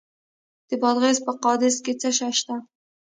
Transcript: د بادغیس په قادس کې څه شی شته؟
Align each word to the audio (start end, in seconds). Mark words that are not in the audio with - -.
د 0.69 0.71
بادغیس 0.81 1.19
په 1.25 1.31
قادس 1.43 1.75
کې 1.85 1.93
څه 2.01 2.09
شی 2.17 2.31
شته؟ 2.39 2.55